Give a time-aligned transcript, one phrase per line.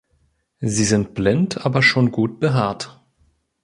[0.61, 3.03] Sie sind blind, aber schon gut behaart.